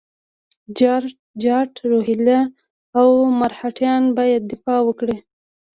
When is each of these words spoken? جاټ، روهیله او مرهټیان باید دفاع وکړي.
جاټ، 1.43 1.71
روهیله 1.91 2.39
او 2.99 3.07
مرهټیان 3.39 4.03
باید 4.17 4.41
دفاع 4.51 4.79
وکړي. 4.85 5.17